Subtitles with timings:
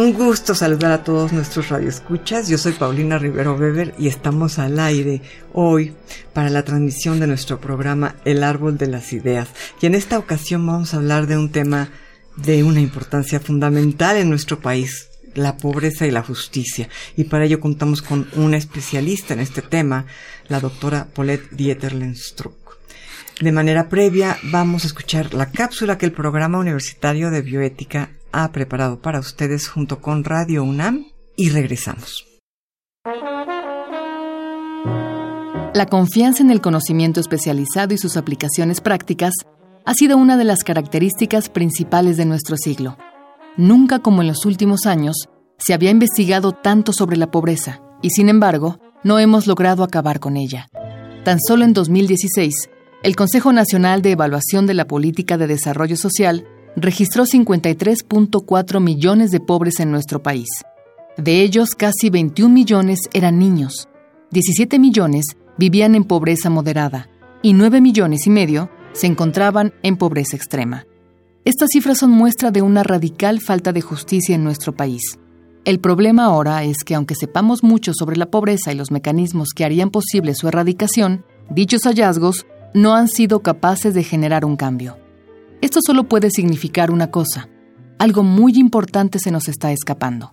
[0.00, 2.48] Un gusto saludar a todos nuestros radioescuchas.
[2.48, 5.20] Yo soy Paulina Rivero Weber y estamos al aire
[5.52, 5.92] hoy
[6.32, 9.50] para la transmisión de nuestro programa El Árbol de las Ideas.
[9.78, 11.90] Y en esta ocasión vamos a hablar de un tema
[12.36, 16.88] de una importancia fundamental en nuestro país, la pobreza y la justicia.
[17.14, 20.06] Y para ello contamos con una especialista en este tema,
[20.48, 22.78] la doctora Paulette Dieterlenstruck.
[23.38, 28.50] De manera previa, vamos a escuchar la cápsula que el Programa Universitario de Bioética ha
[28.52, 32.26] preparado para ustedes junto con Radio UNAM y regresamos.
[35.72, 39.32] La confianza en el conocimiento especializado y sus aplicaciones prácticas
[39.84, 42.98] ha sido una de las características principales de nuestro siglo.
[43.56, 45.28] Nunca como en los últimos años
[45.58, 50.36] se había investigado tanto sobre la pobreza y sin embargo no hemos logrado acabar con
[50.36, 50.68] ella.
[51.24, 52.70] Tan solo en 2016,
[53.02, 59.40] el Consejo Nacional de Evaluación de la Política de Desarrollo Social registró 53.4 millones de
[59.40, 60.48] pobres en nuestro país.
[61.16, 63.88] De ellos, casi 21 millones eran niños,
[64.30, 65.24] 17 millones
[65.58, 67.08] vivían en pobreza moderada
[67.42, 70.86] y 9 millones y medio se encontraban en pobreza extrema.
[71.44, 75.18] Estas cifras son muestra de una radical falta de justicia en nuestro país.
[75.64, 79.64] El problema ahora es que aunque sepamos mucho sobre la pobreza y los mecanismos que
[79.64, 84.96] harían posible su erradicación, dichos hallazgos no han sido capaces de generar un cambio.
[85.60, 87.48] Esto solo puede significar una cosa.
[87.98, 90.32] Algo muy importante se nos está escapando.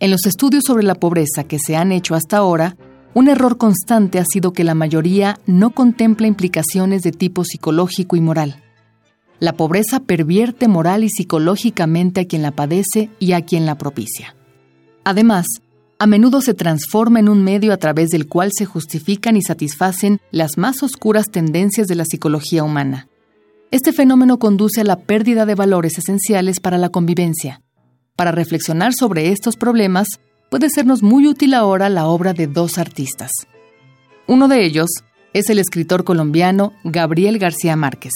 [0.00, 2.76] En los estudios sobre la pobreza que se han hecho hasta ahora,
[3.14, 8.20] un error constante ha sido que la mayoría no contempla implicaciones de tipo psicológico y
[8.20, 8.62] moral.
[9.40, 14.36] La pobreza pervierte moral y psicológicamente a quien la padece y a quien la propicia.
[15.04, 15.46] Además,
[15.98, 20.20] a menudo se transforma en un medio a través del cual se justifican y satisfacen
[20.30, 23.08] las más oscuras tendencias de la psicología humana.
[23.74, 27.60] Este fenómeno conduce a la pérdida de valores esenciales para la convivencia.
[28.14, 30.06] Para reflexionar sobre estos problemas,
[30.48, 33.32] puede sernos muy útil ahora la obra de dos artistas.
[34.28, 34.90] Uno de ellos
[35.32, 38.12] es el escritor colombiano Gabriel García Márquez.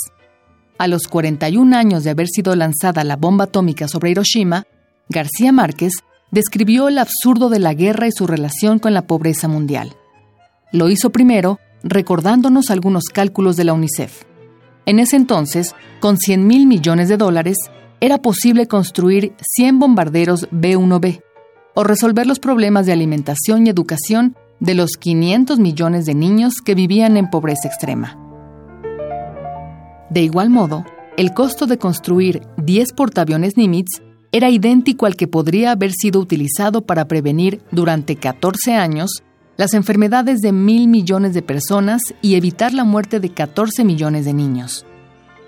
[0.79, 4.63] A los 41 años de haber sido lanzada la bomba atómica sobre Hiroshima,
[5.09, 5.95] García Márquez
[6.31, 9.97] describió el absurdo de la guerra y su relación con la pobreza mundial.
[10.71, 14.28] Lo hizo primero recordándonos algunos cálculos de la UNICEF.
[14.89, 17.59] En ese entonces, con 100 mil millones de dólares,
[18.01, 21.21] era posible construir 100 bombarderos B-1B
[21.75, 26.75] o resolver los problemas de alimentación y educación de los 500 millones de niños que
[26.75, 28.17] vivían en pobreza extrema.
[30.09, 30.87] De igual modo,
[31.19, 34.01] el costo de construir 10 portaaviones Nimitz
[34.33, 39.23] era idéntico al que podría haber sido utilizado para prevenir durante 14 años
[39.59, 44.33] las enfermedades de mil millones de personas y evitar la muerte de 14 millones de
[44.33, 44.87] niños.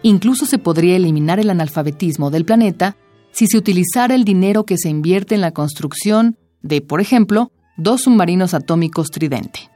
[0.02, 2.96] Incluso se podría eliminar el analfabetismo del planeta
[3.30, 8.02] si se utilizara el dinero que se invierte en la construcción de, por ejemplo, dos
[8.02, 9.70] submarinos atómicos Tridente.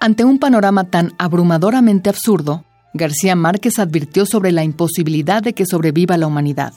[0.00, 6.16] Ante un panorama tan abrumadoramente absurdo, García Márquez advirtió sobre la imposibilidad de que sobreviva
[6.16, 6.72] la humanidad.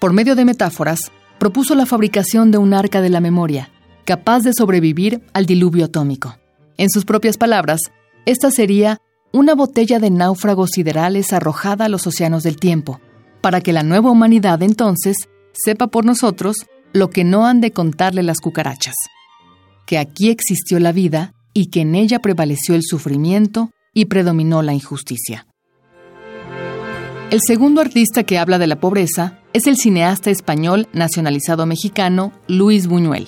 [0.00, 3.70] Por medio de metáforas, propuso la fabricación de un arca de la memoria,
[4.04, 6.36] capaz de sobrevivir al diluvio atómico.
[6.76, 7.80] En sus propias palabras,
[8.26, 8.98] esta sería
[9.32, 13.00] una botella de náufragos siderales arrojada a los océanos del tiempo,
[13.40, 15.16] para que la nueva humanidad entonces
[15.52, 16.56] sepa por nosotros
[16.92, 18.94] lo que no han de contarle las cucarachas,
[19.86, 24.74] que aquí existió la vida y que en ella prevaleció el sufrimiento y predominó la
[24.74, 25.46] injusticia.
[27.30, 32.86] El segundo artista que habla de la pobreza es el cineasta español nacionalizado mexicano Luis
[32.86, 33.26] Buñuel.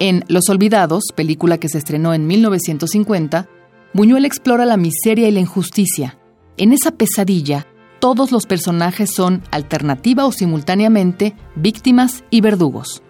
[0.00, 3.48] En Los Olvidados, película que se estrenó en 1950,
[3.94, 6.18] Buñuel explora la miseria y la injusticia.
[6.56, 7.66] En esa pesadilla,
[7.98, 13.02] todos los personajes son, alternativa o simultáneamente, víctimas y verdugos.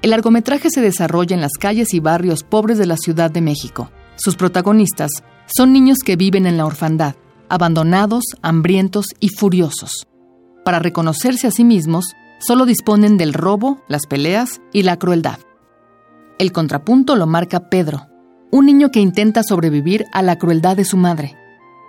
[0.00, 3.90] El largometraje se desarrolla en las calles y barrios pobres de la Ciudad de México.
[4.16, 5.10] Sus protagonistas
[5.46, 7.16] son niños que viven en la orfandad,
[7.50, 10.06] abandonados, hambrientos y furiosos.
[10.64, 12.06] Para reconocerse a sí mismos,
[12.38, 15.40] solo disponen del robo, las peleas y la crueldad.
[16.38, 18.08] El contrapunto lo marca Pedro,
[18.50, 21.36] un niño que intenta sobrevivir a la crueldad de su madre.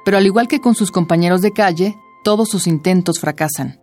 [0.06, 3.82] pero al igual que con sus compañeros de calle, todos sus intentos fracasan.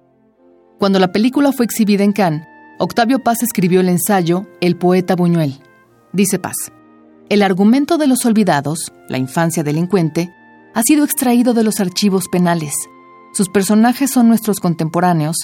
[0.78, 2.46] Cuando la película fue exhibida en Cannes,
[2.78, 5.60] Octavio Paz escribió el ensayo El poeta Buñuel.
[6.14, 6.56] Dice Paz,
[7.28, 10.34] el argumento de los olvidados, la infancia delincuente,
[10.72, 12.72] ha sido extraído de los archivos penales.
[13.34, 15.36] Sus personajes son nuestros contemporáneos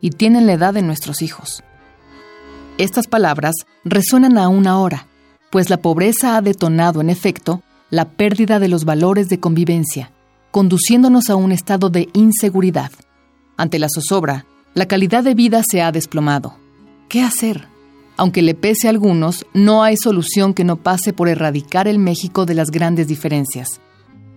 [0.00, 1.64] y tienen la edad de nuestros hijos.
[2.78, 5.08] Estas palabras resuenan aún ahora,
[5.50, 7.60] pues la pobreza ha detonado, en efecto,
[7.90, 10.12] la pérdida de los valores de convivencia,
[10.52, 12.92] conduciéndonos a un estado de inseguridad.
[13.56, 16.54] Ante la zozobra, la calidad de vida se ha desplomado.
[17.08, 17.66] ¿Qué hacer?
[18.16, 22.46] Aunque le pese a algunos, no hay solución que no pase por erradicar el México
[22.46, 23.80] de las grandes diferencias.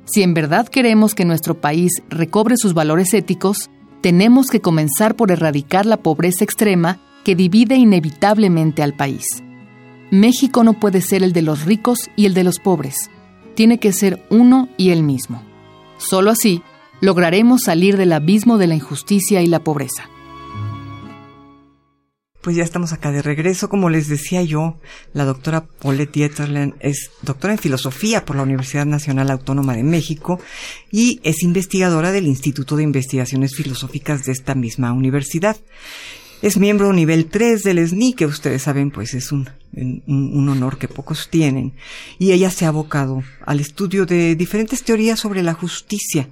[0.05, 3.69] Si en verdad queremos que nuestro país recobre sus valores éticos,
[4.01, 9.25] tenemos que comenzar por erradicar la pobreza extrema que divide inevitablemente al país.
[10.11, 13.09] México no puede ser el de los ricos y el de los pobres.
[13.55, 15.43] Tiene que ser uno y el mismo.
[15.97, 16.61] Solo así
[16.99, 20.09] lograremos salir del abismo de la injusticia y la pobreza.
[22.41, 23.69] Pues ya estamos acá de regreso.
[23.69, 24.79] Como les decía yo,
[25.13, 30.39] la doctora Paulette Dieterlen es doctora en filosofía por la Universidad Nacional Autónoma de México
[30.91, 35.55] y es investigadora del Instituto de Investigaciones Filosóficas de esta misma universidad.
[36.41, 40.87] Es miembro nivel 3 del SNI, que ustedes saben, pues es un, un, honor que
[40.87, 41.73] pocos tienen.
[42.17, 46.29] Y ella se ha abocado al estudio de diferentes teorías sobre la justicia.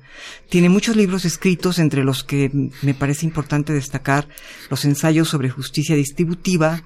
[0.49, 2.49] Tiene muchos libros escritos, entre los que
[2.81, 4.27] me parece importante destacar
[4.71, 6.83] los ensayos sobre justicia distributiva,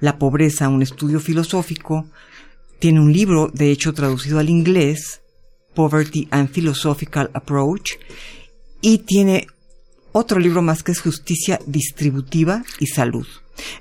[0.00, 2.10] la pobreza, un estudio filosófico.
[2.80, 5.20] Tiene un libro, de hecho, traducido al inglés,
[5.74, 7.92] Poverty and Philosophical Approach.
[8.80, 9.46] Y tiene
[10.12, 13.26] otro libro más que es Justicia Distributiva y Salud.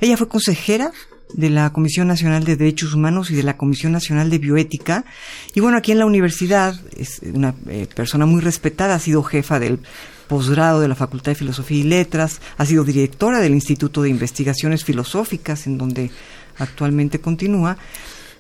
[0.02, 0.92] Ella fue consejera
[1.34, 5.06] de la Comisión Nacional de Derechos Humanos y de la Comisión Nacional de Bioética.
[5.54, 9.60] Y bueno, aquí en la universidad es una eh, persona muy respetada, ha sido jefa
[9.60, 9.80] del
[10.28, 14.84] posgrado de la Facultad de Filosofía y Letras, ha sido directora del Instituto de Investigaciones
[14.84, 16.12] Filosóficas, en donde
[16.58, 17.78] actualmente continúa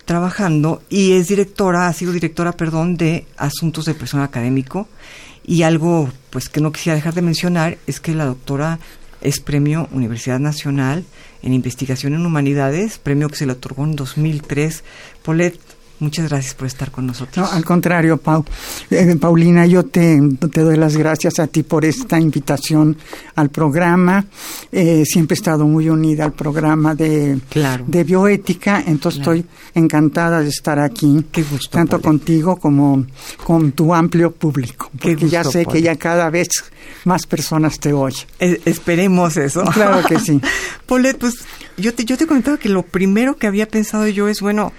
[0.07, 4.87] trabajando, y es directora, ha sido directora, perdón, de Asuntos de Personal Académico
[5.45, 8.79] y algo pues que no quisiera dejar de mencionar es que la doctora
[9.19, 11.03] es premio Universidad Nacional
[11.43, 14.83] en Investigación en Humanidades, premio que se le otorgó en 2003.
[15.23, 15.59] Polet,
[15.99, 17.37] Muchas gracias por estar con nosotros.
[17.37, 18.21] No, al contrario,
[18.91, 20.19] eh, Paulina, yo te,
[20.51, 22.95] te, doy las gracias a ti por esta invitación
[23.33, 24.23] al programa.
[24.71, 27.39] Eh, siempre he estado muy unida al programa de,
[27.87, 33.05] de bioética, entonces estoy encantada de estar aquí, Qué gusto, tanto contigo como
[33.43, 36.49] con tu amplio público, porque ya sé que ya cada vez
[37.05, 38.27] más personas te oyen.
[38.39, 39.63] esperemos eso.
[39.77, 40.41] Claro que sí.
[40.87, 41.35] Polet, pues
[41.77, 44.73] yo te, yo te comentaba que lo primero que había pensado yo es, bueno,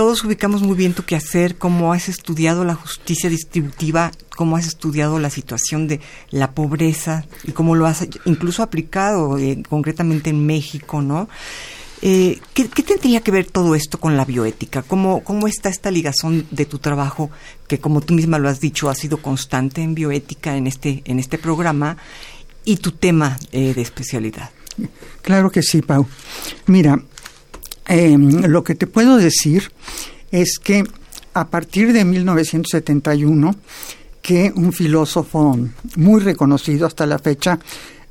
[0.00, 5.18] todos ubicamos muy bien tu quehacer, cómo has estudiado la justicia distributiva, cómo has estudiado
[5.18, 6.00] la situación de
[6.30, 11.28] la pobreza y cómo lo has incluso aplicado eh, concretamente en México, ¿no?
[12.00, 14.80] Eh, ¿qué, tendría que ver todo esto con la bioética?
[14.80, 17.30] ¿Cómo, ¿Cómo está esta ligazón de tu trabajo,
[17.68, 21.18] que como tú misma lo has dicho, ha sido constante en bioética en este, en
[21.18, 21.98] este programa,
[22.64, 24.48] y tu tema eh, de especialidad?
[25.20, 26.06] Claro que sí, Pau.
[26.64, 27.02] Mira,
[27.90, 29.72] Em, lo que te puedo decir
[30.30, 30.84] es que
[31.34, 33.56] a partir de 1971,
[34.22, 35.58] que un filósofo
[35.96, 37.58] muy reconocido hasta la fecha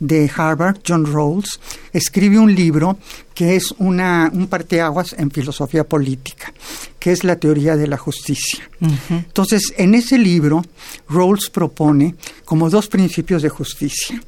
[0.01, 1.62] de Harvard, John Rawls,
[1.93, 2.98] escribe un libro
[3.33, 6.53] que es una, un parteaguas en filosofía política,
[7.00, 8.69] que es la teoría de la justicia.
[9.09, 10.62] Entonces, en ese libro,
[11.07, 14.21] Rawls propone como dos principios de justicia.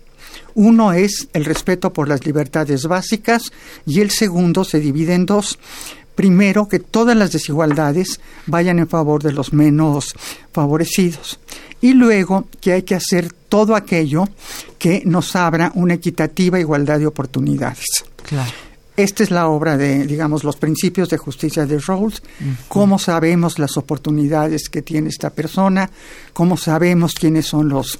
[0.53, 3.51] Uno es el respeto por las libertades básicas
[3.85, 5.59] y el segundo se divide en dos.
[6.15, 10.13] Primero, que todas las desigualdades vayan en favor de los menos
[10.51, 11.39] favorecidos.
[11.79, 14.27] Y luego, que hay que hacer todo aquello
[14.77, 18.05] que nos abra una equitativa igualdad de oportunidades.
[18.23, 18.51] Claro.
[19.01, 22.21] Esta es la obra de, digamos, los principios de justicia de Rawls.
[22.67, 25.89] Cómo sabemos las oportunidades que tiene esta persona,
[26.33, 27.99] cómo sabemos quiénes son los,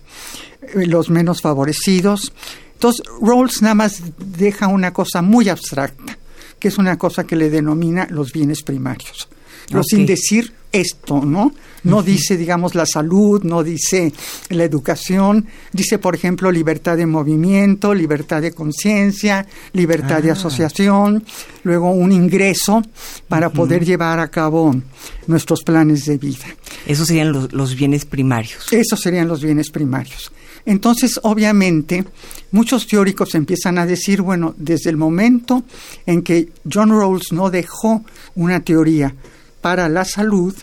[0.61, 2.31] eh, los menos favorecidos.
[2.73, 6.19] Entonces, Rawls nada más deja una cosa muy abstracta,
[6.59, 9.27] que es una cosa que le denomina los bienes primarios.
[9.67, 11.53] Pero sin decir esto, ¿no?
[11.83, 14.13] No dice, digamos, la salud, no dice
[14.49, 20.33] la educación, dice, por ejemplo, libertad de movimiento, libertad de conciencia, libertad de ah.
[20.33, 21.23] asociación,
[21.63, 22.83] luego un ingreso
[23.27, 24.75] para poder llevar a cabo
[25.27, 26.45] nuestros planes de vida.
[26.85, 28.71] Esos serían los, los bienes primarios.
[28.71, 30.31] Esos serían los bienes primarios.
[30.65, 32.05] Entonces, obviamente,
[32.51, 35.63] muchos teóricos empiezan a decir, bueno, desde el momento
[36.05, 38.03] en que John Rawls no dejó
[38.35, 39.15] una teoría
[39.61, 40.55] para la salud,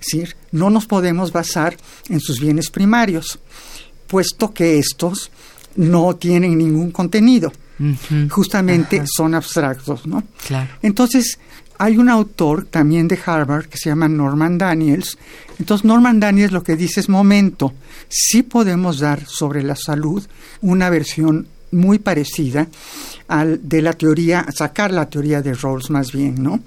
[0.00, 0.24] ¿sí?
[0.52, 1.76] no nos podemos basar
[2.08, 3.38] en sus bienes primarios,
[4.06, 5.30] puesto que estos
[5.76, 7.52] no tienen ningún contenido.
[8.30, 10.22] Justamente son abstractos, ¿no?
[10.46, 10.70] Claro.
[10.80, 11.38] Entonces,
[11.78, 15.18] hay un autor también de Harvard que se llama Norman Daniels.
[15.58, 17.74] Entonces, Norman Daniels lo que dice es, momento,
[18.08, 20.26] sí podemos dar sobre la salud
[20.62, 22.68] una versión muy parecida
[23.28, 26.60] al de la teoría, sacar la teoría de Rawls más bien, ¿no?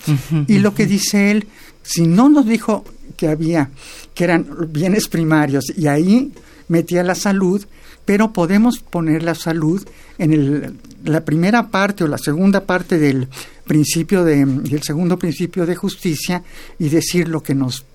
[0.48, 1.48] y lo que dice él,
[1.84, 2.86] si no nos dijo
[3.18, 3.70] que había,
[4.13, 6.32] que eran bienes primarios, y ahí
[6.68, 7.66] metía la salud,
[8.06, 9.86] pero podemos poner la salud
[10.18, 13.28] en el, la primera parte o la segunda parte del
[13.66, 16.44] principio de, del segundo principio de justicia
[16.80, 17.86] y decir lo que nos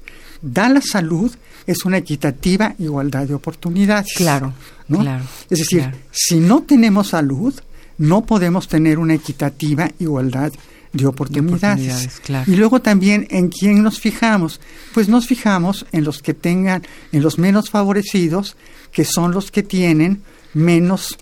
[0.41, 1.33] da la salud
[1.67, 4.13] es una equitativa igualdad de oportunidades.
[4.17, 4.53] Claro,
[4.89, 5.01] ¿no?
[5.01, 5.25] claro.
[5.51, 7.55] Es decir, si no tenemos salud,
[7.99, 10.53] no podemos tener una equitativa igualdad
[10.93, 12.21] de oportunidades.
[12.25, 12.51] claro.
[12.51, 14.61] Y luego también en quién nos fijamos.
[14.93, 18.57] Pues nos fijamos en los que tengan, en los menos favorecidos,
[18.93, 20.23] que son los que tienen
[20.55, 21.19] menos,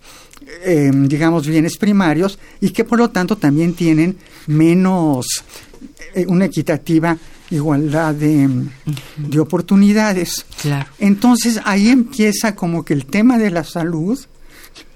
[0.65, 5.27] eh, digamos, bienes primarios y que por lo tanto también tienen menos,
[6.15, 7.17] eh, una equitativa
[7.53, 8.49] igualdad de,
[9.17, 10.45] de oportunidades.
[10.61, 10.89] Claro.
[10.99, 14.19] Entonces ahí empieza como que el tema de la salud,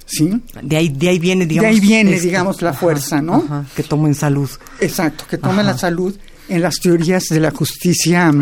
[0.06, 0.40] ¿sí?
[0.62, 1.70] De ahí, de ahí viene, digamos.
[1.70, 3.36] de ahí viene, digamos, la Ajá, fuerza, ¿no?
[3.46, 4.48] ajá, que tomo en salud.
[4.80, 5.72] Exacto, que toma Ajá.
[5.72, 6.16] la salud
[6.48, 8.32] en las teorías de la justicia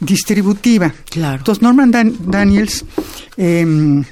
[0.00, 0.92] distributiva.
[1.10, 1.38] Claro.
[1.38, 2.84] Entonces, Norman Dan- Daniels,
[3.36, 4.02] eh,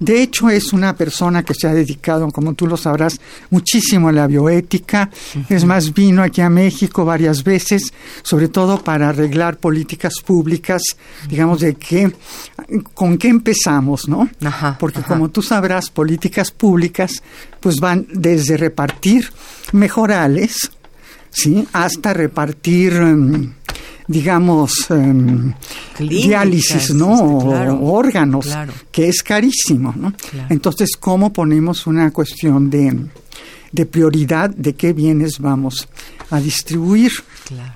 [0.00, 4.12] de hecho, es una persona que se ha dedicado, como tú lo sabrás, muchísimo a
[4.12, 5.10] la bioética.
[5.48, 7.92] Es más, vino aquí a México varias veces,
[8.22, 10.82] sobre todo para arreglar políticas públicas,
[11.28, 12.12] digamos, de qué,
[12.94, 14.30] con qué empezamos, ¿no?
[14.44, 15.08] Ajá, Porque ajá.
[15.08, 17.20] como tú sabrás, políticas públicas,
[17.58, 19.32] pues van desde repartir
[19.72, 20.70] mejorales,
[21.30, 21.66] ¿sí?
[21.72, 23.52] Hasta repartir, em,
[24.08, 25.52] digamos, em,
[25.96, 27.12] Clínicas, diálisis, ¿no?
[27.12, 28.72] este, O- claro, o órganos, claro.
[28.90, 30.12] que es carísimo, ¿no?
[30.30, 30.48] Claro.
[30.50, 33.06] Entonces, ¿cómo ponemos una cuestión de,
[33.70, 35.88] de prioridad de qué bienes vamos
[36.30, 37.12] a distribuir?
[37.46, 37.72] Claro.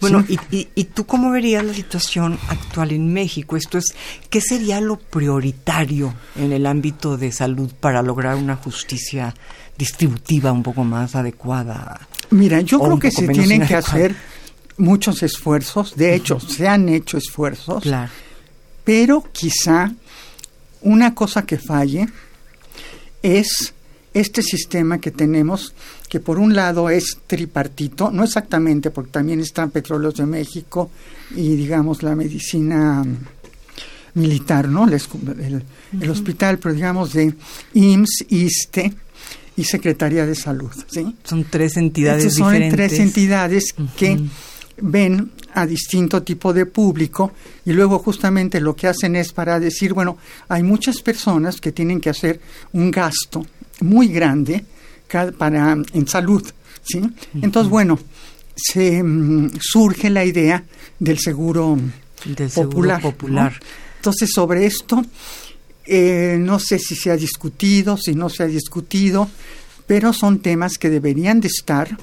[0.00, 0.38] Bueno, Sí.
[0.50, 3.56] y, y, ¿y tú cómo verías la situación actual en México?
[3.56, 3.86] Esto es,
[4.30, 9.34] ¿qué sería lo prioritario en el ámbito de salud para lograr una justicia
[9.78, 12.00] distributiva un poco más adecuada?
[12.30, 14.14] Mira, yo creo que se tienen que hacer
[14.78, 18.10] muchos esfuerzos, de hecho, se han hecho esfuerzos, Claro.
[18.84, 19.92] pero quizá
[20.82, 22.08] una cosa que falle
[23.22, 23.74] es
[24.14, 25.74] este sistema que tenemos,
[26.08, 30.90] que por un lado es tripartito, no exactamente, porque también están Petróleos de México
[31.34, 33.04] y digamos la medicina
[34.14, 34.86] militar, ¿no?
[34.86, 34.92] El,
[35.40, 35.64] el-
[36.00, 37.34] el hospital, pero digamos de
[37.74, 38.92] IMSS, ISTE
[39.56, 41.16] y Secretaría de Salud, ¿sí?
[41.24, 42.76] Son tres entidades Estas son diferentes.
[42.90, 44.20] tres entidades que.
[44.78, 47.32] Ven a distinto tipo de público
[47.64, 52.00] y luego justamente lo que hacen es para decir, bueno, hay muchas personas que tienen
[52.00, 52.40] que hacer
[52.72, 53.44] un gasto
[53.80, 54.64] muy grande
[55.36, 56.42] para en salud,
[56.82, 57.02] ¿sí?
[57.42, 57.98] Entonces, bueno,
[58.56, 60.64] se mm, surge la idea
[60.98, 61.78] del seguro
[62.24, 63.02] Del seguro popular.
[63.02, 63.52] popular.
[63.52, 63.66] ¿no?
[63.96, 65.04] Entonces, sobre esto,
[65.84, 69.28] eh, no sé si se ha discutido, si no se ha discutido,
[69.86, 71.98] pero son temas que deberían de estar,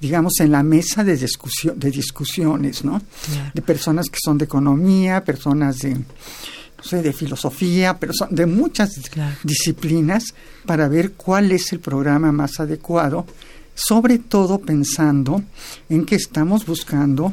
[0.00, 3.00] digamos, en la mesa de, discusión, de discusiones, ¿no?
[3.26, 3.50] Claro.
[3.54, 8.46] De personas que son de economía, personas de, no sé, de filosofía, pero son de
[8.46, 9.36] muchas Claro.
[9.44, 10.24] disciplinas
[10.66, 13.26] para ver cuál es el programa más adecuado,
[13.74, 15.42] sobre todo pensando
[15.88, 17.32] en que estamos buscando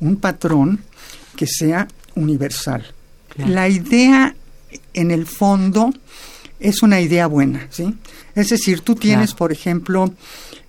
[0.00, 0.80] un patrón
[1.36, 2.84] que sea universal.
[3.28, 3.52] Claro.
[3.52, 4.34] La idea,
[4.94, 5.90] en el fondo,
[6.60, 7.94] es una idea buena, ¿sí?
[8.34, 10.12] Es decir, tú tienes, por ejemplo,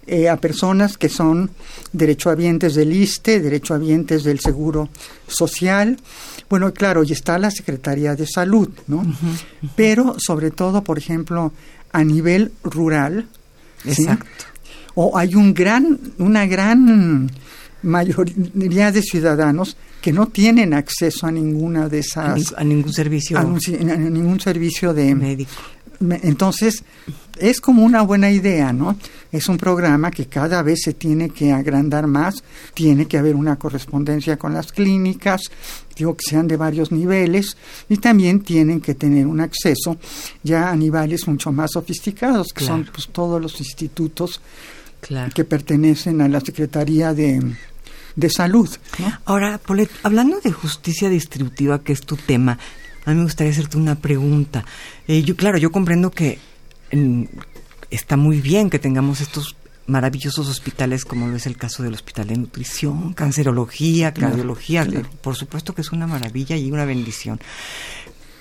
[0.08, 1.52] eh, a personas que son
[1.94, 4.90] derechohabientes del ISTE, derechohabientes del Seguro
[5.28, 5.98] Social.
[6.50, 9.06] Bueno, claro, y está la Secretaría de Salud, ¿no?
[9.76, 11.52] Pero sobre todo, por ejemplo,
[11.92, 13.28] a nivel rural,
[13.84, 14.04] ¿sí?
[14.04, 14.26] Exacto.
[14.96, 17.32] o hay un gran, una gran
[17.82, 23.44] mayoría de ciudadanos que no tienen acceso a ninguna de esas a ningún servicio a,
[23.46, 25.52] un- a ningún servicio de médico.
[26.04, 26.84] Me- entonces
[27.40, 28.98] es como una buena idea, ¿no?
[29.32, 32.44] Es un programa que cada vez se tiene que agrandar más,
[32.76, 35.42] tiene que haber una correspondencia con las clínicas,
[35.98, 37.58] digo que sean de varios niveles
[37.90, 39.98] y también tienen que tener un acceso
[40.44, 44.40] ya a niveles mucho más sofisticados, que son pues, todos los institutos
[45.02, 45.32] Claro.
[45.36, 47.42] que pertenecen a la Secretaría de,
[48.16, 48.70] de Salud.
[49.00, 49.12] ¿no?
[49.26, 49.60] Ahora,
[50.04, 52.58] hablando de justicia distributiva, que es tu tema,
[53.06, 54.66] a mí me gustaría hacerte una pregunta.
[55.08, 56.40] Eh, yo, claro, yo comprendo que
[56.92, 57.24] mm,
[57.90, 59.56] está muy bien que tengamos estos
[59.86, 64.88] maravillosos hospitales como es el caso del Hospital de Nutrición, Cancerología, Cardiología,
[65.22, 67.40] por supuesto que es una maravilla y una bendición.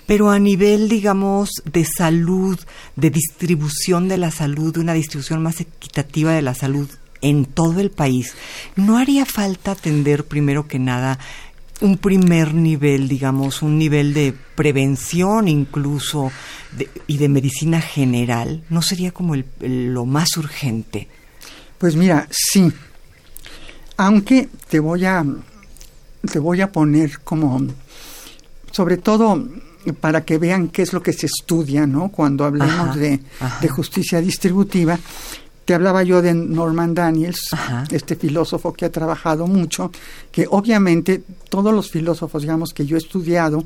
[0.07, 2.59] Pero a nivel, digamos, de salud,
[2.97, 6.89] de distribución de la salud, de una distribución más equitativa de la salud
[7.21, 8.35] en todo el país,
[8.75, 11.19] ¿no haría falta atender primero que nada
[11.83, 16.33] un primer nivel, digamos, un nivel de prevención incluso
[17.07, 18.65] y de medicina general?
[18.71, 21.09] ¿No sería como lo más urgente?
[21.79, 22.73] Pues mira, sí.
[23.97, 25.25] Aunque te voy a
[26.31, 27.61] te voy a poner como
[28.71, 29.45] sobre todo
[30.01, 32.09] para que vean qué es lo que se estudia, ¿no?
[32.11, 33.21] Cuando hablamos de,
[33.61, 34.99] de, justicia distributiva,
[35.65, 37.51] te hablaba yo de Norman Daniels,
[37.91, 39.91] este filósofo que ha trabajado mucho,
[40.31, 43.65] que obviamente todos los filósofos, digamos, que yo he estudiado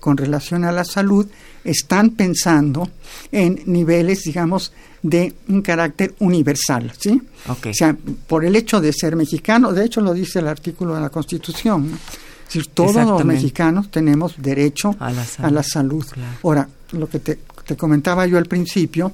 [0.00, 1.26] con relación a la salud,
[1.64, 2.88] están pensando
[3.32, 7.20] en niveles, digamos, de un carácter universal, ¿sí?
[7.48, 11.00] O sea, por el hecho de ser mexicano, de hecho lo dice el artículo de
[11.00, 11.92] la Constitución,
[12.48, 16.04] Es decir, todos los mexicanos tenemos derecho a la salud.
[16.42, 19.12] Ahora, lo que te, te comentaba yo al principio,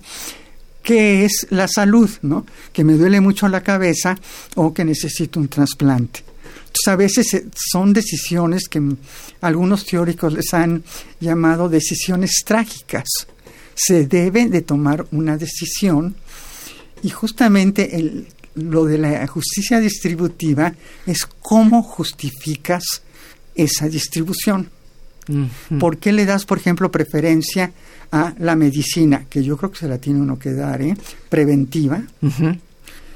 [0.84, 2.46] qué es la salud, ¿no?
[2.72, 4.16] Que me duele mucho la cabeza
[4.54, 6.20] o que necesito un trasplante.
[6.66, 8.80] Entonces, a veces eh, son decisiones que
[9.40, 10.84] algunos teóricos les han
[11.18, 13.08] llamado decisiones trágicas.
[13.74, 16.14] Se debe de tomar una decisión
[17.02, 20.74] y justamente el, lo de la justicia distributiva
[21.06, 22.84] es cómo justificas
[23.54, 24.70] esa distribución.
[25.80, 27.72] ¿Por qué le das, por ejemplo, preferencia
[28.14, 30.96] a la medicina, que yo creo que se la tiene uno que dar, ¿eh?
[31.28, 32.00] preventiva?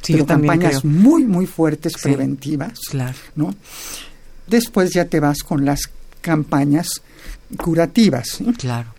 [0.04, 2.80] pero campañas muy, muy fuertes preventivas.
[2.90, 3.16] Claro.
[3.36, 3.54] ¿no?
[4.48, 5.82] Después ya te vas con las
[6.20, 6.88] campañas
[7.56, 8.38] curativas.
[8.58, 8.92] Claro.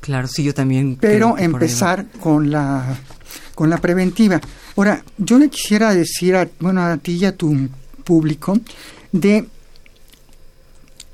[0.00, 0.96] Claro, sí, yo también.
[0.96, 2.96] Pero empezar con la,
[3.54, 4.40] con la preventiva.
[4.76, 7.68] Ahora, yo le quisiera decir, a, bueno, a ti y a tu
[8.02, 8.58] público,
[9.12, 9.44] de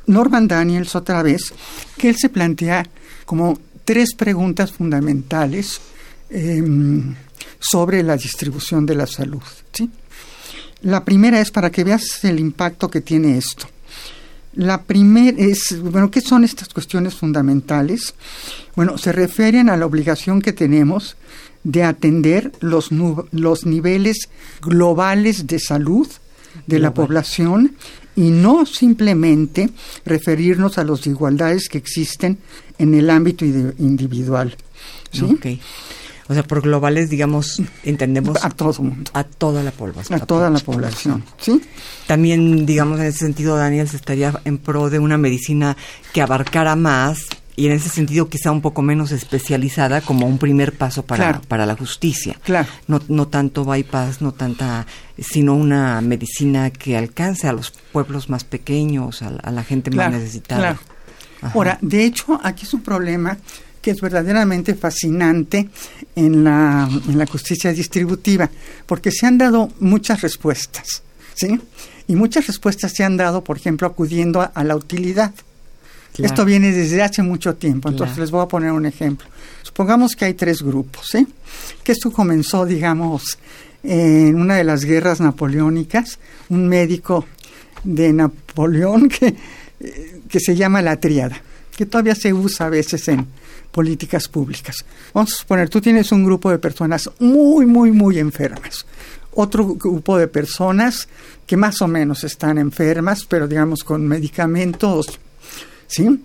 [0.07, 1.53] Norman Daniels otra vez,
[1.99, 2.85] que él se plantea
[3.25, 5.81] como tres preguntas fundamentales
[6.31, 7.15] em,
[7.59, 9.43] sobre la distribución de la salud.
[9.73, 9.91] ¿sí?
[10.83, 13.67] La primera es para que veas el impacto que tiene esto.
[14.55, 18.15] La primera es, bueno, ¿qué son estas cuestiones fundamentales?
[18.77, 21.17] Bueno, se refieren a la obligación que tenemos
[21.65, 22.91] de atender los,
[23.33, 24.29] los niveles
[24.61, 26.07] globales de salud
[26.67, 27.75] de la población
[28.17, 29.71] y no simplemente
[30.05, 32.39] referirnos a las desigualdades que existen
[32.79, 34.57] en el ámbito individual.
[35.13, 35.61] ¿sí?
[36.27, 38.43] O sea, por globales, digamos, entendemos...
[38.43, 39.11] A todo el mundo.
[39.13, 40.23] A toda la población.
[40.23, 41.61] A, toda la población, ¿sí?
[42.07, 45.77] También, digamos, en ese sentido, Daniel, se estaría en pro de una medicina
[46.15, 50.73] que abarcara más y en ese sentido quizá un poco menos especializada como un primer
[50.73, 52.37] paso para, para la justicia.
[52.43, 52.69] Claro.
[52.89, 54.87] No, no tanto bypass, no tanta,
[55.19, 60.79] sino una medicina que alcance a los pueblos más pequeños, a, la gente más necesitada.
[61.43, 63.39] Ahora, de hecho, aquí es un problema
[63.81, 65.69] que es verdaderamente fascinante
[66.17, 68.51] en la, en la justicia distributiva,
[68.87, 71.03] porque se han dado muchas respuestas,
[71.35, 71.61] ¿sí?
[72.07, 75.33] Y muchas respuestas se han dado, por ejemplo, acudiendo a la utilidad.
[76.19, 79.27] Esto viene desde hace mucho tiempo, entonces les voy a poner un ejemplo.
[79.63, 81.27] Supongamos que hay tres grupos, ¿eh?
[81.83, 83.39] que esto comenzó, digamos,
[83.83, 87.27] en una de las guerras napoleónicas, un médico
[87.83, 89.35] de Napoleón que,
[89.81, 91.41] eh, que se llama la triada,
[91.77, 93.27] que todavía se usa a veces en
[93.73, 94.85] políticas públicas.
[95.13, 98.87] Vamos a suponer, tú tienes un grupo de personas muy, muy, muy enfermas,
[99.33, 101.09] otro grupo de personas
[101.45, 105.19] que más o menos están enfermas, pero digamos con medicamentos
[105.95, 106.21] ¿sí?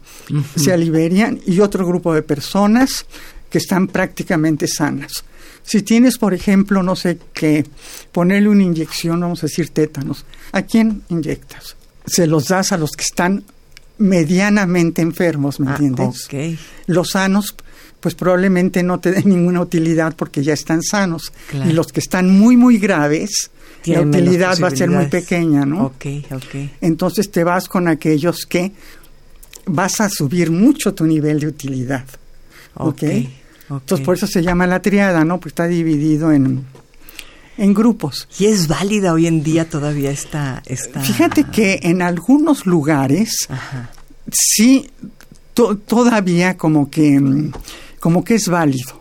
[0.56, 3.06] Se alivian y otro grupo de personas
[3.50, 5.24] que están prácticamente sanas.
[5.64, 7.66] Si tienes, por ejemplo, no sé qué,
[8.12, 11.76] ponerle una inyección, vamos a decir tétanos, ¿a quién inyectas?
[12.06, 13.44] Se los das a los que están
[14.00, 16.28] medianamente enfermos, ¿me ah, entiendes?
[16.88, 17.56] Los sanos,
[18.00, 21.32] pues probablemente no te den ninguna utilidad porque ya están sanos.
[21.54, 23.52] Y los que están muy, muy graves,
[23.86, 25.94] la utilidad va a ser muy pequeña, ¿no?
[26.82, 28.72] Entonces te vas con aquellos que
[29.66, 32.06] vas a subir mucho tu nivel de utilidad.
[32.76, 33.04] ¿Ok?
[33.70, 35.38] Entonces por eso se llama la triada, ¿no?
[35.38, 36.66] Porque está dividido en,
[37.58, 38.28] en grupos.
[38.40, 40.64] ¿Y es válida hoy en día todavía esta...
[40.66, 41.02] esta...
[41.02, 43.48] Fíjate que en algunos lugares
[44.32, 44.90] sí
[45.54, 47.52] todavía como que,
[48.00, 49.00] como que es válido.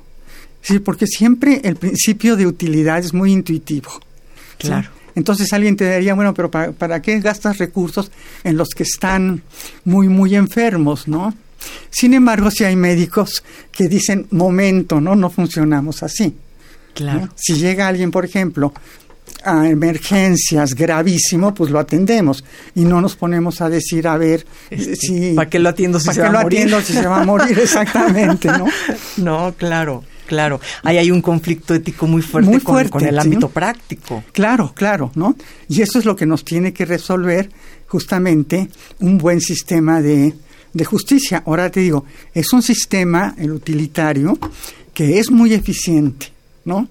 [0.60, 3.90] Sí, porque siempre el principio de utilidad es muy intuitivo.
[4.58, 4.90] Claro.
[5.18, 8.12] Entonces alguien te diría, bueno, pero ¿para, qué gastas recursos
[8.44, 9.42] en los que están
[9.84, 11.34] muy, muy enfermos, no?
[11.90, 15.16] Sin embargo, si hay médicos que dicen, momento, ¿no?
[15.16, 16.36] No funcionamos así.
[16.94, 17.30] Claro.
[17.34, 18.72] Si llega alguien, por ejemplo,
[19.44, 24.96] a emergencias gravísimo, pues lo atendemos y no nos ponemos a decir, a ver, Este,
[24.96, 25.32] si...
[25.34, 26.58] ¿Para qué lo atiendo si ¿para se qué va a morir?
[26.58, 27.58] atiendo si se va a morir?
[27.62, 28.66] Exactamente, ¿no?
[29.18, 30.60] No, claro, claro.
[30.82, 33.20] Ahí hay un conflicto ético muy fuerte, Muy con- el ¿sí?
[33.20, 34.24] ámbito práctico.
[34.32, 35.36] Claro, claro, ¿no?
[35.68, 37.50] Y eso es lo que nos tiene que resolver
[37.86, 38.68] justamente
[39.00, 40.34] un buen sistema de,
[40.74, 41.42] de justicia.
[41.46, 44.38] Ahora te digo, es un sistema, el utilitario,
[44.92, 46.26] que es muy eficiente,
[46.64, 46.88] ¿no?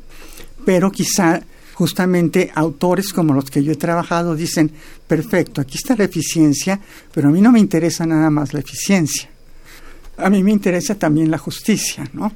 [0.65, 1.41] Pero quizá
[1.78, 4.72] justamente autores como los que yo he trabajado dicen,
[5.08, 6.80] perfecto, aquí está la eficiencia,
[7.13, 9.30] pero a mí no me interesa nada más la eficiencia.
[10.18, 12.32] A mí me interesa también la justicia, ¿no?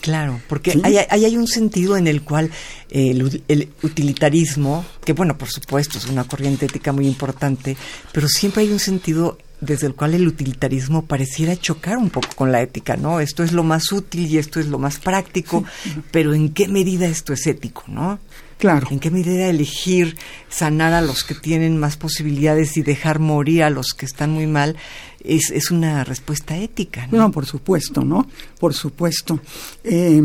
[0.00, 0.80] Claro, porque Sí.
[0.84, 2.50] ahí, ahí hay un sentido en el cual
[2.88, 7.76] eh, el, el utilitarismo, que bueno, por supuesto, es una corriente ética muy importante,
[8.12, 12.52] pero siempre hay un sentido desde el cual el utilitarismo pareciera chocar un poco con
[12.52, 13.20] la ética, ¿no?
[13.20, 15.62] Esto es lo más útil y esto es lo más práctico,
[16.10, 18.18] pero ¿en qué medida esto es ético, no?
[18.58, 18.88] Claro.
[18.90, 20.16] ¿En qué medida elegir
[20.48, 24.48] sanar a los que tienen más posibilidades y dejar morir a los que están muy
[24.48, 24.76] mal
[25.24, 27.18] es, es una respuesta ética, ¿no?
[27.18, 28.28] No, por supuesto, ¿no?
[28.58, 29.40] Por supuesto.
[29.84, 30.20] Eh,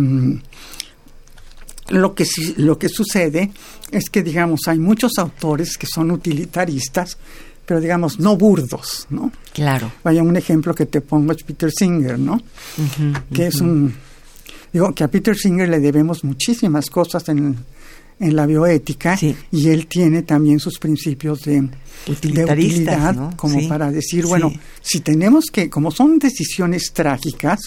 [1.90, 2.26] lo, que,
[2.58, 3.52] lo que sucede
[3.92, 7.18] es que, digamos, hay muchos autores que son utilitaristas,
[7.68, 9.32] pero, digamos, no burdos, ¿no?
[9.54, 9.92] Claro.
[10.04, 12.42] Vaya, un ejemplo que te pongo es Peter Singer, ¿no?
[13.32, 13.94] Que es un...
[14.72, 17.58] Digo, que a Peter Singer le debemos muchísimas cosas en,
[18.24, 19.36] en la bioética Sí.
[19.52, 21.70] y él tiene también sus principios de,
[22.08, 23.36] utilidad, ¿no?
[23.38, 23.68] como Sí.
[23.68, 24.30] para decir, Sí.
[24.30, 27.60] bueno, si tenemos que, como son decisiones trágicas,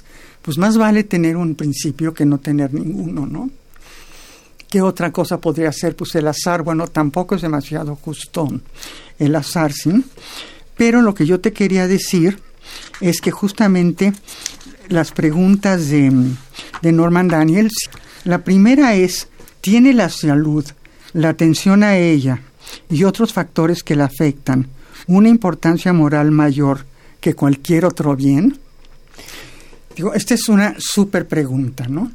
[0.43, 3.51] pues más vale tener un principio que no tener ninguno, ¿no?
[4.71, 5.95] ¿Qué otra cosa podría ser?
[5.97, 8.49] Pues el azar, bueno, tampoco es demasiado justo
[9.19, 10.05] el azar, ¿sí?
[10.77, 12.39] Pero lo que yo te quería decir
[13.01, 14.13] es que justamente
[14.89, 16.13] las preguntas de,
[16.83, 17.75] de Norman Daniels,
[18.25, 19.29] la primera es,
[19.61, 20.65] ¿tiene la salud,
[21.13, 22.41] la atención a ella
[22.91, 24.69] y otros factores que la afectan
[25.07, 26.87] una importancia moral mayor
[27.21, 28.59] que cualquier otro bien?
[29.95, 32.13] Digo, esta es una súper pregunta, ¿no?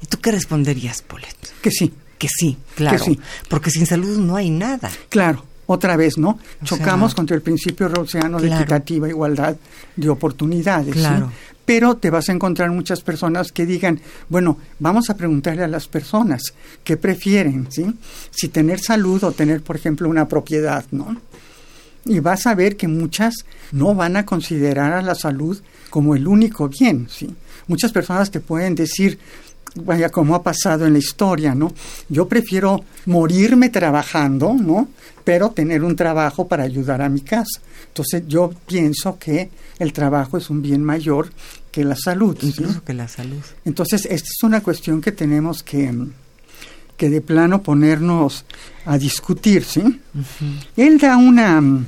[0.00, 1.52] ¿Y tú qué responderías, Paulette?
[1.60, 2.98] Que sí, Que sí, claro.
[2.98, 3.18] sí.
[3.48, 4.90] Porque sin salud no hay nada.
[5.08, 6.38] claro, otra vez, ¿no?
[6.62, 8.38] O Chocamos sea, contra el principio de claro.
[8.38, 9.56] equitativa igualdad
[9.96, 10.94] de oportunidades.
[10.94, 11.02] ¿sí?
[11.66, 15.88] Pero te vas a encontrar muchas personas que digan, bueno, vamos a preguntarle a las
[15.88, 17.92] personas qué prefieren, ¿sí?
[18.30, 21.16] Si tener salud o tener, por ejemplo, una propiedad, ¿no?
[22.04, 23.34] Y vas a ver que muchas
[23.72, 27.34] no van a considerar a la salud como el único bien, ¿sí?
[27.66, 29.18] Muchas personas te pueden decir,
[29.74, 31.72] vaya, como ha pasado en la historia, ¿no?
[32.08, 34.88] Yo prefiero morirme trabajando, ¿no?
[35.24, 37.60] Pero tener un trabajo para ayudar a mi casa.
[37.96, 41.30] Entonces yo pienso que el trabajo es un bien mayor
[41.72, 42.36] que la salud.
[42.38, 42.48] ¿sí?
[42.48, 43.42] Incluso que la salud.
[43.64, 45.90] Entonces, esta es una cuestión que tenemos que,
[46.94, 48.44] que de plano ponernos
[48.84, 50.02] a discutir, ¿sí?
[50.76, 51.86] Él da una mm,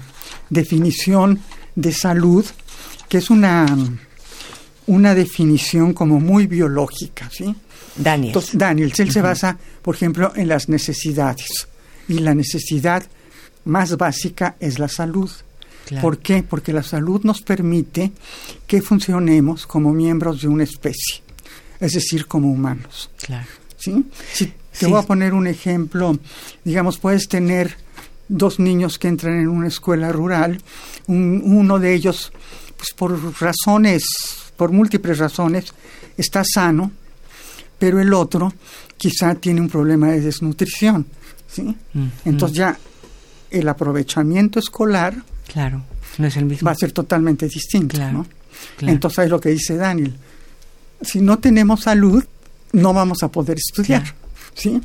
[0.49, 1.41] definición
[1.75, 2.47] de salud
[3.11, 3.99] que es una, mm,
[4.87, 7.55] una definición como muy biológica, ¿sí?
[7.97, 8.31] Daniel.
[8.31, 11.69] Entonces, Daniels, él se basa, por ejemplo, en las necesidades.
[12.09, 13.05] Y la necesidad
[13.67, 15.31] más básica es la salud.
[15.89, 16.03] Claro.
[16.03, 16.43] ¿Por qué?
[16.43, 18.13] Porque la salud nos permite
[18.67, 21.23] que funcionemos como miembros de una especie,
[21.81, 23.11] es decir, como humanos.
[23.25, 23.47] Claro.
[23.79, 24.05] ¿sí?
[24.33, 24.87] Si te Sí.
[24.87, 26.19] voy a poner un ejemplo,
[26.65, 27.77] digamos, puedes tener
[28.29, 30.61] dos niños que entran en una escuela rural,
[31.07, 32.33] un- uno de ellos,
[32.77, 34.03] pues por razones,
[34.57, 35.73] por múltiples razones,
[36.17, 36.91] está sano,
[37.79, 38.53] pero el otro
[38.97, 41.07] quizá tiene un problema de desnutrición,
[41.51, 41.63] ¿sí?
[41.63, 42.09] Ujú.
[42.25, 42.79] Entonces ya
[43.51, 45.15] el aprovechamiento escolar
[45.53, 45.83] Claro.
[46.19, 46.67] No es el mismo.
[46.67, 48.27] va a ser totalmente distinto, Claro, ¿no?
[48.77, 48.93] claro.
[48.93, 50.15] Entonces es lo que dice Daniel.
[51.03, 52.25] Si no tenemos salud,
[52.73, 54.17] no vamos a poder estudiar, Claro.
[54.55, 54.81] ¿sí?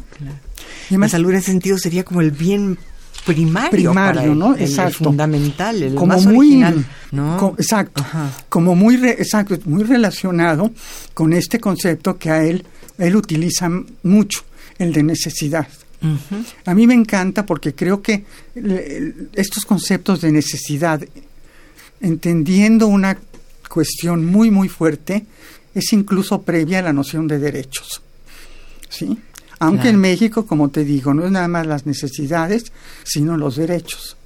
[0.90, 2.78] Y La salud en ese sentido sería como el bien
[3.26, 3.72] primario.
[3.72, 4.54] Primario, para ¿no?
[4.56, 5.06] el- el Exacto.
[5.06, 6.86] fundamental, el como más muy original.
[7.12, 7.38] ¿no?
[7.38, 8.30] co- exacto, Ajá.
[8.50, 10.72] como muy re- exacto, muy relacionado
[11.14, 12.66] con este concepto que a él
[13.00, 13.70] él utiliza
[14.04, 14.42] mucho,
[14.78, 15.68] el de necesidad.
[16.66, 18.26] A mí me encanta porque creo que
[19.34, 21.02] estos conceptos de necesidad,
[22.02, 23.18] entendiendo una
[23.70, 25.26] cuestión muy, muy fuerte,
[25.74, 28.02] es incluso previa a la noción de derechos.
[28.90, 29.18] ¿Sí?
[29.60, 29.96] Aunque Claro.
[29.96, 32.66] en México, como te digo, no es nada más las necesidades,
[33.04, 34.18] sino los derechos.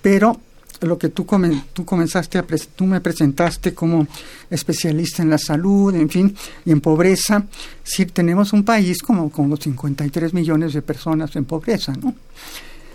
[0.00, 0.40] Pero
[0.80, 4.06] lo que tú, comen- tú comenzaste a pres- tú me presentaste como
[4.50, 6.34] especialista en la salud, en fin,
[6.64, 7.44] y en pobreza,
[7.82, 12.14] sí tenemos un país como con los 53 millones de personas en pobreza, ¿no?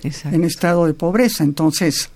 [0.04, 0.36] Exacto.
[0.36, 1.44] En estado de pobreza.
[1.44, 2.10] Entonces,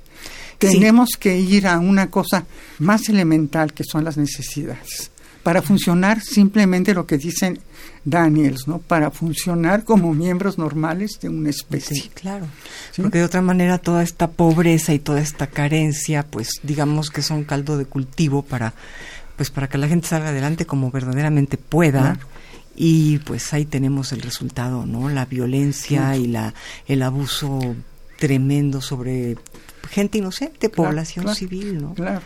[0.58, 2.45] tenemos que ir a una cosa
[2.80, 5.12] más elemental que son las necesidades.
[5.43, 7.60] para funcionar simplemente lo que dicen
[8.06, 8.78] Daniels, ¿no?
[8.78, 12.00] Para funcionar como miembros normales de una especie.
[12.00, 12.46] Sí, claro.
[12.96, 17.44] Porque de otra manera toda esta pobreza y toda esta carencia, pues digamos que son
[17.44, 18.74] caldo de cultivo para
[19.36, 22.20] pues para que la gente salga adelante como verdaderamente pueda.
[22.78, 25.10] Y pues ahí tenemos el resultado, ¿no?
[25.10, 26.54] La violencia y la
[26.88, 27.60] el abuso
[28.20, 29.38] tremendo sobre
[29.89, 31.94] gente inocente, población civil, ¿no?
[31.94, 32.22] Claro.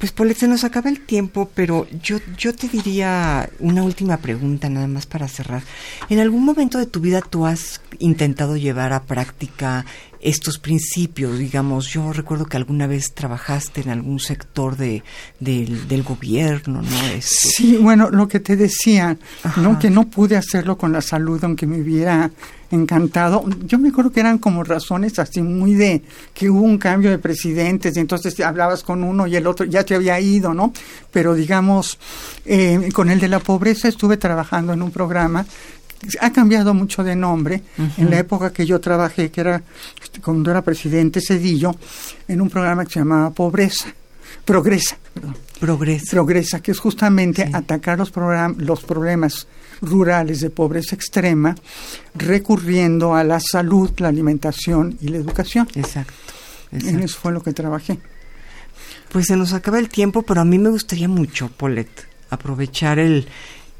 [0.00, 4.70] Pues Paulette, se nos acaba el tiempo, pero yo, yo te diría una última pregunta
[4.70, 5.62] nada más para cerrar.
[6.08, 9.84] ¿En algún momento de tu vida tú has intentado llevar a práctica
[10.20, 11.38] estos principios?
[11.38, 15.02] Digamos, yo recuerdo que alguna vez trabajaste en algún sector de,
[15.38, 17.06] del gobierno, ¿no?
[17.06, 19.16] Este, sí, bueno, lo que te decía,
[19.56, 19.78] ¿no?
[19.78, 22.30] Que no pude hacerlo con la salud, aunque me hubiera
[22.70, 23.44] encantado.
[23.64, 26.02] Yo me acuerdo que eran como razones así muy de
[26.32, 29.84] que hubo un cambio de presidentes y entonces hablabas con uno y el otro ya
[29.84, 30.72] te había ido, ¿no?
[31.10, 31.98] Pero digamos,
[32.44, 35.44] eh, con el de la pobreza estuve trabajando en un programa
[36.20, 37.62] ha cambiado mucho de nombre.
[37.96, 39.62] En la época que yo trabajé, que era
[40.02, 41.74] este, cuando era presidente Cedillo,
[42.28, 43.94] en un programa que se llamaba Pobreza.
[44.44, 45.36] Progresa, perdón.
[45.58, 46.10] Progresa.
[46.10, 48.12] Progresa, que es justamente atacar los,
[48.56, 49.46] los problemas
[49.82, 51.54] rurales de pobreza extrema,
[52.14, 55.68] recurriendo a la salud, la alimentación y la educación.
[55.74, 56.14] Exacto.
[56.72, 57.98] En eso fue lo que trabajé.
[59.10, 61.90] Pues se nos acaba el tiempo, pero a mí me gustaría mucho, Polet,
[62.30, 63.26] aprovechar el,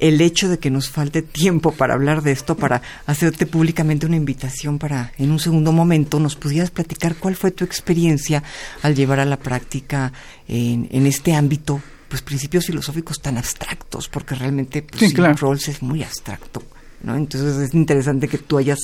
[0.01, 4.17] el hecho de que nos falte tiempo para hablar de esto, para hacerte públicamente una
[4.17, 8.43] invitación para, en un segundo momento, nos pudieras platicar cuál fue tu experiencia
[8.83, 10.13] al llevar a la práctica
[10.49, 16.03] en, en este ámbito pues principios filosóficos tan abstractos, porque realmente pues, Rawls es muy
[16.03, 16.61] abstracto,
[17.05, 17.15] ¿no?
[17.15, 18.81] Entonces es interesante que tú hayas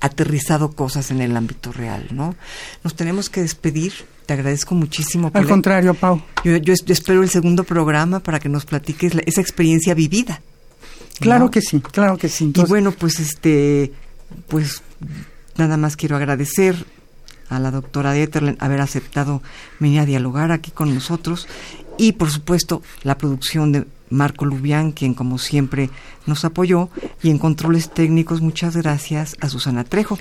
[0.00, 2.34] aterrizado cosas en el ámbito real, ¿no?
[2.82, 3.92] Nos tenemos que despedir.
[4.30, 5.28] Te agradezco muchísimo.
[5.34, 6.22] Al contrario, Pau.
[6.44, 10.40] Yo, yo, espero el segundo programa para que nos platiques esa experiencia vivida.
[11.18, 12.52] Claro que sí, claro que sí.
[12.54, 13.90] Y bueno, pues este,
[14.46, 14.84] pues
[15.56, 16.86] nada más quiero agradecer
[17.48, 19.42] a la doctora Dieterlen haber aceptado
[19.80, 21.48] venir a dialogar aquí con nosotros
[21.98, 25.90] y por supuesto la producción de Marco Lubián, quien como siempre
[26.26, 26.88] nos apoyó,
[27.20, 30.20] y en controles técnicos muchas gracias a Susana Trejo.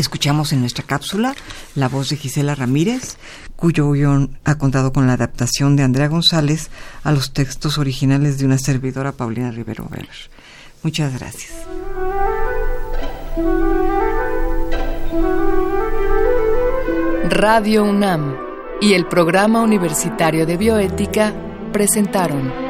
[0.00, 1.34] Escuchamos en nuestra cápsula
[1.74, 3.18] la voz de Gisela Ramírez,
[3.54, 6.70] cuyo guion ha contado con la adaptación de Andrea González
[7.04, 10.08] a los textos originales de una servidora Paulina Rivero Veller.
[10.82, 11.52] Muchas gracias.
[17.28, 18.38] Radio UNAM
[18.80, 21.34] y el Programa Universitario de Bioética
[21.74, 22.69] presentaron